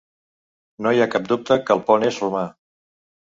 [0.85, 2.43] No hi ha cap dubte que el pont és romà.